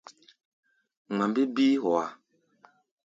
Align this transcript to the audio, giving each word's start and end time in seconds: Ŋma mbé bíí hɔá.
Ŋma 1.13 1.23
mbé 1.29 1.41
bíí 1.55 1.81
hɔá. 1.83 2.03